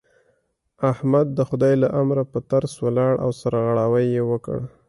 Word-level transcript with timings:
احمد 0.91 1.27
د 1.37 1.39
خدای 1.49 1.73
له 1.83 1.87
امره 2.01 2.23
په 2.31 2.39
ترڅ 2.51 2.71
ولاړ 2.85 3.13
او 3.23 3.29
سرغړاوی 3.39 4.05
يې 4.15 4.23
وکړ. 4.31 4.59